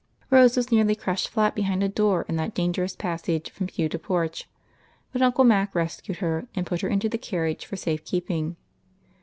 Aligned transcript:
Rose 0.31 0.57
was 0.57 0.71
nearly 0.71 0.95
crushed 0.95 1.29
flat 1.29 1.53
behind 1.53 1.83
a 1.83 1.87
door 1.87 2.25
in 2.27 2.35
that 2.37 2.55
danger 2.55 2.81
ous 2.83 2.95
passage 2.95 3.51
from 3.51 3.67
pew 3.67 3.87
to 3.87 3.99
porch; 3.99 4.49
but 5.13 5.21
Uncle 5.21 5.43
Mac 5.43 5.75
res 5.75 6.01
cued 6.01 6.17
her, 6.17 6.47
and 6.55 6.65
jDut 6.65 6.81
her 6.81 6.87
into 6.89 7.07
the 7.07 7.19
carriage 7.19 7.67
for 7.67 7.75
safe 7.75 8.03
keeping. 8.03 8.55